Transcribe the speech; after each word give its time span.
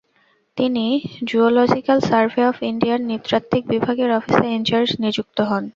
তিনি 0.57 0.85
Zoological 1.29 1.99
Survey 2.09 2.41
of 2.45 2.57
ইন্ডিয়ার 2.63 2.99
নৃতাত্ত্বিক 3.01 3.63
বিভাগে 3.67 4.05
অফিসার 4.11 4.53
ইনচার্জ 4.57 4.89
নিযুক্ত 5.03 5.37
হন। 5.49 5.63